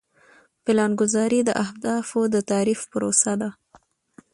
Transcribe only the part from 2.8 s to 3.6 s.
پروسه ده.